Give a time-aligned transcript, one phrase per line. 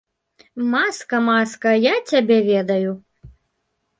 [0.71, 2.91] Маска, маска, я цябе ведаю.